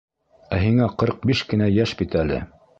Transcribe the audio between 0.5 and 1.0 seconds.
Ә һиңә